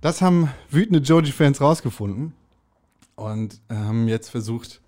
das 0.00 0.20
haben 0.20 0.50
wütende 0.70 1.00
Joji-Fans 1.00 1.60
rausgefunden 1.60 2.34
und 3.16 3.60
haben 3.70 4.06
jetzt 4.06 4.28
versucht, 4.28 4.80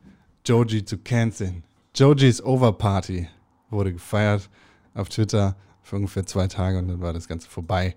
Joji 0.50 0.84
zu 0.84 0.98
canceln. 0.98 1.62
Joji's 1.94 2.42
Overparty 2.42 3.28
wurde 3.70 3.92
gefeiert 3.92 4.50
auf 4.94 5.08
Twitter 5.08 5.56
für 5.80 5.94
ungefähr 5.94 6.26
zwei 6.26 6.48
Tage 6.48 6.76
und 6.76 6.88
dann 6.88 7.00
war 7.00 7.12
das 7.12 7.28
Ganze 7.28 7.48
vorbei. 7.48 7.94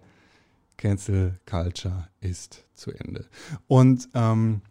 Cancel 0.77 1.39
Culture 1.47 2.09
ist 2.21 2.63
zu 2.75 2.91
Ende. 2.91 3.27
Und 3.65 4.07
ähm, 4.13 4.61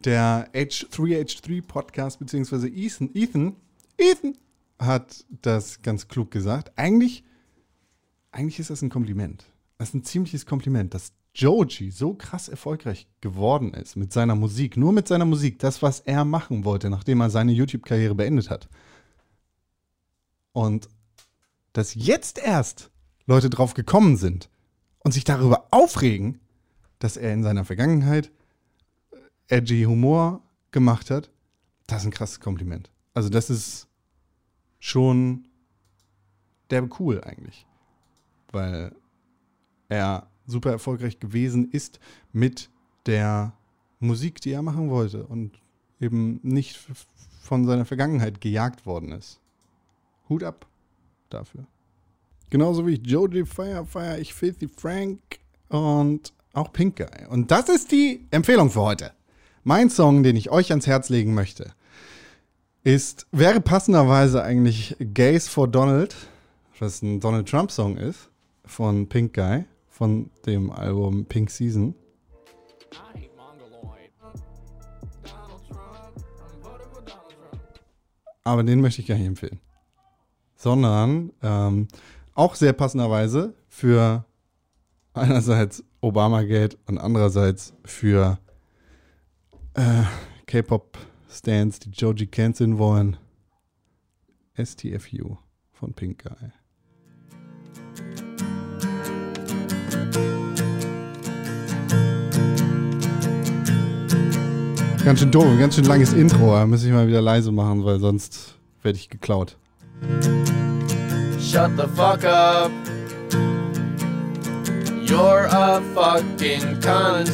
der 0.00 0.52
H3H3 0.52 1.64
Podcast, 1.64 2.18
beziehungsweise 2.18 2.66
Ethan, 2.66 3.08
Ethan, 3.14 3.54
Ethan 3.96 4.36
hat 4.80 5.24
das 5.42 5.80
ganz 5.80 6.08
klug 6.08 6.32
gesagt. 6.32 6.72
Eigentlich, 6.74 7.22
eigentlich 8.32 8.58
ist 8.58 8.70
das 8.70 8.82
ein 8.82 8.90
Kompliment. 8.90 9.44
Das 9.78 9.90
ist 9.90 9.94
ein 9.94 10.02
ziemliches 10.02 10.44
Kompliment, 10.44 10.92
dass 10.92 11.12
Joji 11.34 11.90
so 11.90 12.14
krass 12.14 12.48
erfolgreich 12.48 13.08
geworden 13.20 13.74
ist 13.74 13.96
mit 13.96 14.12
seiner 14.12 14.36
Musik, 14.36 14.76
nur 14.76 14.92
mit 14.92 15.08
seiner 15.08 15.24
Musik, 15.24 15.58
das, 15.58 15.82
was 15.82 16.00
er 16.00 16.24
machen 16.24 16.64
wollte, 16.64 16.90
nachdem 16.90 17.20
er 17.20 17.30
seine 17.30 17.52
YouTube-Karriere 17.52 18.14
beendet 18.14 18.50
hat. 18.50 18.68
Und 20.52 20.88
dass 21.72 21.94
jetzt 21.96 22.38
erst 22.38 22.90
Leute 23.26 23.50
drauf 23.50 23.74
gekommen 23.74 24.16
sind 24.16 24.48
und 25.00 25.12
sich 25.12 25.24
darüber 25.24 25.66
aufregen, 25.72 26.40
dass 27.00 27.16
er 27.16 27.32
in 27.32 27.42
seiner 27.42 27.64
Vergangenheit 27.64 28.30
edgy 29.48 29.84
Humor 29.84 30.40
gemacht 30.70 31.10
hat, 31.10 31.30
das 31.88 32.02
ist 32.02 32.06
ein 32.06 32.12
krasses 32.12 32.38
Kompliment. 32.38 32.90
Also 33.12 33.28
das 33.28 33.50
ist 33.50 33.88
schon 34.78 35.48
der 36.70 36.88
cool 37.00 37.20
eigentlich. 37.22 37.66
Weil 38.52 38.94
er 39.88 40.28
super 40.46 40.70
erfolgreich 40.70 41.20
gewesen 41.20 41.70
ist 41.70 42.00
mit 42.32 42.70
der 43.06 43.52
Musik, 44.00 44.40
die 44.40 44.52
er 44.52 44.62
machen 44.62 44.90
wollte 44.90 45.24
und 45.24 45.52
eben 46.00 46.40
nicht 46.42 46.78
von 47.42 47.64
seiner 47.64 47.84
Vergangenheit 47.84 48.40
gejagt 48.40 48.86
worden 48.86 49.12
ist. 49.12 49.40
Hut 50.28 50.42
ab 50.42 50.66
dafür. 51.30 51.66
Genauso 52.50 52.86
wie 52.86 52.94
ich 52.94 53.06
Joji 53.06 53.44
feier 53.44 54.18
ich 54.18 54.34
Filthy 54.34 54.68
Frank 54.68 55.20
und 55.68 56.32
auch 56.52 56.72
Pink 56.72 56.96
Guy. 56.96 57.26
Und 57.28 57.50
das 57.50 57.68
ist 57.68 57.90
die 57.90 58.26
Empfehlung 58.30 58.70
für 58.70 58.82
heute. 58.82 59.12
Mein 59.64 59.90
Song, 59.90 60.22
den 60.22 60.36
ich 60.36 60.50
euch 60.50 60.70
ans 60.70 60.86
Herz 60.86 61.08
legen 61.08 61.34
möchte, 61.34 61.72
ist, 62.84 63.26
wäre 63.32 63.60
passenderweise 63.60 64.42
eigentlich 64.42 64.94
Gays 65.00 65.48
for 65.48 65.66
Donald, 65.66 66.14
was 66.78 67.02
ein 67.02 67.18
Donald 67.18 67.48
Trump 67.48 67.70
Song 67.70 67.96
ist, 67.96 68.28
von 68.66 69.08
Pink 69.08 69.34
Guy 69.34 69.64
von 69.94 70.28
dem 70.44 70.72
Album 70.72 71.24
Pink 71.26 71.50
Season. 71.50 71.94
Aber 78.42 78.64
den 78.64 78.80
möchte 78.80 79.00
ich 79.00 79.06
gar 79.06 79.14
nicht 79.14 79.28
empfehlen. 79.28 79.60
Sondern 80.56 81.32
ähm, 81.42 81.86
auch 82.34 82.56
sehr 82.56 82.72
passenderweise 82.72 83.54
für 83.68 84.24
einerseits 85.14 85.84
Obamagate 86.00 86.76
und 86.86 86.98
andererseits 86.98 87.72
für 87.84 88.38
äh, 89.74 90.02
K-Pop-Stands, 90.46 91.78
die 91.78 91.90
Joji 91.90 92.26
canceln 92.26 92.78
wollen. 92.78 93.16
STFU 94.60 95.36
von 95.72 95.94
Pink 95.94 96.24
Guy. 96.24 96.63
Ganz 105.04 105.20
schön 105.20 105.30
doof, 105.30 105.44
ein 105.44 105.58
ganz 105.58 105.74
schön 105.74 105.84
langes 105.84 106.14
Intro. 106.14 106.54
Da 106.54 106.66
muss 106.66 106.82
ich 106.82 106.90
mal 106.90 107.06
wieder 107.06 107.20
leise 107.20 107.52
machen, 107.52 107.84
weil 107.84 108.00
sonst 108.00 108.54
werde 108.82 108.96
ich 108.96 109.10
geklaut. 109.10 109.58
Shut 111.38 111.72
the 111.76 111.86
fuck 111.94 112.24
up. 112.24 112.70
You're 115.04 115.46
a 115.50 115.82
fucking 115.94 116.80
cunt. 116.80 117.30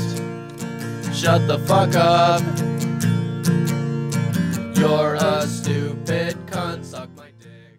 Shut 1.15 1.43
the 1.49 1.59
fuck 1.65 1.95
up. 1.95 2.43
You're 4.75 5.15
a 5.15 5.47
stupid 5.47 6.37
cunt. 6.51 6.85
Suck 6.85 7.09
my 7.17 7.31
dick. 7.39 7.79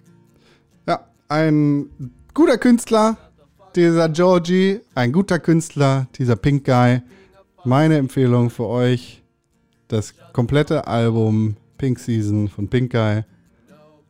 Ja, 0.88 1.02
ein 1.28 1.90
guter 2.34 2.58
Künstler, 2.58 3.18
dieser 3.76 4.08
Georgie. 4.08 4.80
Ein 4.96 5.12
guter 5.12 5.40
Künstler, 5.40 6.08
dieser 6.18 6.38
Pink 6.38 6.64
Guy. 6.64 7.02
Meine 7.66 7.98
Empfehlung 7.98 8.50
für 8.50 8.68
euch: 8.68 9.21
das 9.92 10.14
komplette 10.34 10.88
Album 10.88 11.58
Pink 11.78 12.00
Season 12.00 12.48
von 12.48 12.68
Pink 12.70 12.92
Guy. 12.92 13.24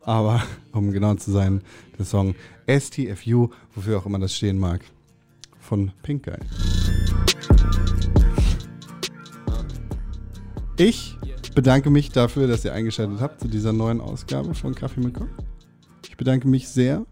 Aber, 0.00 0.42
um 0.72 0.92
genau 0.92 1.14
zu 1.14 1.30
sein, 1.32 1.62
der 1.98 2.04
Song 2.04 2.34
STFU, 2.68 3.48
wofür 3.74 3.98
auch 3.98 4.06
immer 4.06 4.18
das 4.18 4.34
stehen 4.34 4.58
mag, 4.58 4.80
von 5.58 5.92
Pink 6.02 6.24
Guy. 6.24 6.38
Ich 10.76 11.16
bedanke 11.54 11.90
mich 11.90 12.10
dafür, 12.10 12.46
dass 12.46 12.64
ihr 12.64 12.72
eingeschaltet 12.72 13.20
habt 13.20 13.40
zu 13.40 13.48
dieser 13.48 13.72
neuen 13.72 14.00
Ausgabe 14.00 14.54
von 14.54 14.74
Kaffee 14.74 15.00
mit 15.00 15.14
Koch. 15.14 15.26
Ich 16.08 16.16
bedanke 16.16 16.48
mich 16.48 16.68
sehr, 16.68 17.04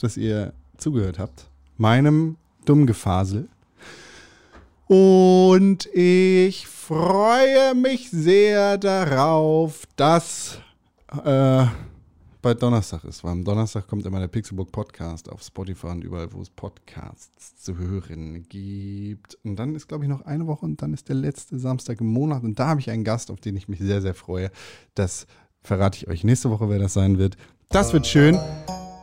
dass 0.00 0.16
ihr 0.16 0.52
zugehört 0.76 1.18
habt. 1.18 1.50
Meinem 1.76 2.36
dummen 2.64 2.86
Gefasel. 2.86 3.48
Und 4.90 5.86
ich 5.94 6.66
freue 6.66 7.76
mich 7.76 8.10
sehr 8.10 8.76
darauf, 8.76 9.84
dass 9.94 10.58
äh, 11.24 11.64
bald 12.42 12.60
Donnerstag 12.60 13.04
ist, 13.04 13.22
weil 13.22 13.30
am 13.30 13.44
Donnerstag 13.44 13.86
kommt 13.86 14.04
immer 14.04 14.18
der 14.18 14.26
Pixelbook 14.26 14.72
Podcast 14.72 15.30
auf 15.30 15.44
Spotify 15.44 15.86
und 15.86 16.02
überall, 16.02 16.32
wo 16.32 16.42
es 16.42 16.50
Podcasts 16.50 17.62
zu 17.62 17.78
hören 17.78 18.48
gibt. 18.48 19.38
Und 19.44 19.54
dann 19.60 19.76
ist, 19.76 19.86
glaube 19.86 20.06
ich, 20.06 20.10
noch 20.10 20.22
eine 20.22 20.48
Woche 20.48 20.66
und 20.66 20.82
dann 20.82 20.92
ist 20.92 21.08
der 21.08 21.14
letzte 21.14 21.60
Samstag 21.60 22.00
im 22.00 22.08
Monat. 22.08 22.42
Und 22.42 22.58
da 22.58 22.66
habe 22.66 22.80
ich 22.80 22.90
einen 22.90 23.04
Gast, 23.04 23.30
auf 23.30 23.38
den 23.38 23.56
ich 23.56 23.68
mich 23.68 23.78
sehr, 23.78 24.02
sehr 24.02 24.14
freue. 24.14 24.50
Das 24.96 25.28
verrate 25.62 25.98
ich 25.98 26.08
euch 26.08 26.24
nächste 26.24 26.50
Woche, 26.50 26.68
wer 26.68 26.80
das 26.80 26.94
sein 26.94 27.16
wird. 27.16 27.36
Das 27.68 27.92
wird 27.92 28.08
schön. 28.08 28.36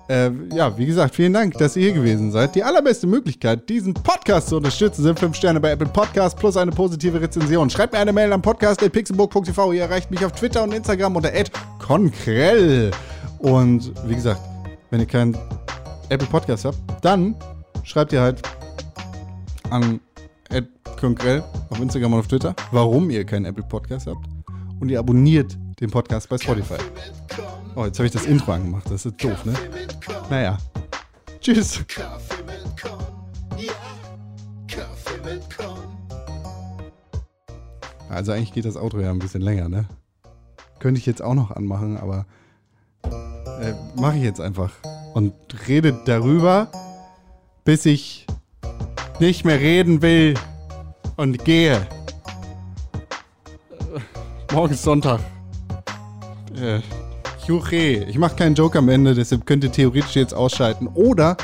Äh, 0.09 0.31
ja, 0.53 0.77
wie 0.77 0.85
gesagt, 0.85 1.15
vielen 1.15 1.33
Dank, 1.33 1.53
dass 1.57 1.75
ihr 1.75 1.83
hier 1.83 1.93
gewesen 1.93 2.31
seid. 2.31 2.55
Die 2.55 2.63
allerbeste 2.63 3.07
Möglichkeit, 3.07 3.67
diesen 3.67 3.93
Podcast 3.93 4.49
zu 4.49 4.57
unterstützen, 4.57 5.03
sind 5.03 5.19
5 5.19 5.35
Sterne 5.35 5.59
bei 5.59 5.71
Apple 5.71 5.87
Podcast 5.87 6.37
plus 6.37 6.55
eine 6.55 6.71
positive 6.71 7.19
Rezension. 7.19 7.69
Schreibt 7.69 7.93
mir 7.93 7.99
eine 7.99 8.13
Mail 8.13 8.31
am 8.31 8.41
podcast.pixelburg.tv. 8.41 9.73
Ihr 9.73 9.81
erreicht 9.81 10.09
mich 10.09 10.23
auf 10.25 10.31
Twitter 10.31 10.63
und 10.63 10.73
Instagram 10.73 11.15
unter 11.15 11.31
@konkrell. 11.79 12.91
Und 13.39 13.91
wie 14.07 14.15
gesagt, 14.15 14.41
wenn 14.89 15.01
ihr 15.01 15.05
keinen 15.05 15.37
Apple 16.09 16.27
Podcast 16.27 16.65
habt, 16.65 16.77
dann 17.01 17.35
schreibt 17.83 18.13
ihr 18.13 18.21
halt 18.21 18.41
an 19.69 19.99
konkrell 20.97 21.43
auf 21.69 21.79
Instagram 21.79 22.13
und 22.13 22.19
auf 22.19 22.27
Twitter, 22.27 22.53
warum 22.71 23.10
ihr 23.10 23.23
keinen 23.23 23.45
Apple 23.45 23.63
Podcast 23.63 24.08
habt. 24.08 24.25
Und 24.79 24.89
ihr 24.89 24.99
abonniert 24.99 25.58
den 25.79 25.89
Podcast 25.89 26.27
bei 26.27 26.38
Spotify. 26.38 26.77
Oh, 27.77 27.85
jetzt 27.85 27.99
habe 27.99 28.07
ich 28.07 28.11
das 28.11 28.25
Intro 28.25 28.53
angemacht. 28.53 28.89
Das 28.89 29.05
ist 29.05 29.23
doof, 29.23 29.45
ne? 29.45 29.53
Naja. 30.31 30.57
Tschüss. 31.39 31.85
Also 38.09 38.31
eigentlich 38.31 38.53
geht 38.53 38.65
das 38.65 38.77
Outro 38.77 38.99
ja 38.99 39.11
ein 39.11 39.19
bisschen 39.19 39.43
länger, 39.43 39.69
ne? 39.69 39.85
Könnte 40.79 40.97
ich 40.97 41.05
jetzt 41.05 41.21
auch 41.21 41.35
noch 41.35 41.51
anmachen, 41.51 41.97
aber 41.97 42.25
äh, 43.61 43.73
mache 43.95 44.17
ich 44.17 44.23
jetzt 44.23 44.41
einfach. 44.41 44.71
Und 45.13 45.33
rede 45.67 46.01
darüber, 46.05 46.71
bis 47.63 47.85
ich 47.85 48.25
nicht 49.19 49.45
mehr 49.45 49.59
reden 49.59 50.01
will 50.01 50.33
und 51.15 51.45
gehe. 51.45 51.85
Morgen 54.51 54.73
ist 54.73 54.81
Sonntag. 54.81 55.19
Äh, 56.55 56.81
Juche. 57.47 58.05
Ich 58.10 58.17
mache 58.17 58.36
keinen 58.36 58.55
Joke 58.55 58.77
am 58.77 58.89
Ende, 58.89 59.13
deshalb 59.15 59.45
könnt 59.45 59.63
ihr 59.63 59.71
theoretisch 59.71 60.15
jetzt 60.15 60.33
ausschalten 60.33 60.88
oder 60.88 61.38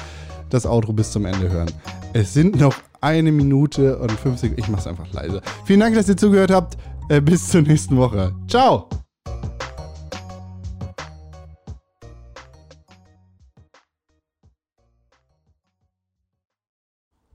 das 0.50 0.66
Outro 0.66 0.92
bis 0.92 1.12
zum 1.12 1.26
Ende 1.26 1.50
hören. 1.50 1.72
Es 2.12 2.34
sind 2.34 2.60
noch 2.60 2.76
eine 3.00 3.32
Minute 3.32 3.98
und 4.00 4.12
fünf 4.12 4.40
Sekunden. 4.40 4.62
Ich 4.62 4.68
mach's 4.68 4.86
einfach 4.86 5.12
leise. 5.14 5.42
Vielen 5.66 5.80
Dank, 5.80 5.96
dass 5.96 6.10
ihr 6.10 6.18
zugehört 6.18 6.52
habt. 6.52 6.78
Äh, 7.10 7.22
bis 7.22 7.48
zur 7.48 7.62
nächsten 7.62 7.98
Woche. 7.98 8.36
Ciao. 8.48 8.90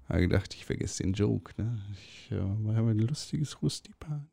Ich 0.05 0.11
habe 0.11 0.21
gedacht, 0.21 0.55
ich 0.55 0.65
vergesse 0.65 1.03
den 1.03 1.13
Joke. 1.13 1.53
Ne? 1.57 1.79
Ich 1.93 2.31
äh, 2.33 2.41
mache 2.41 2.79
ein 2.79 2.99
lustiges 2.99 3.61
Rustipani. 3.63 4.29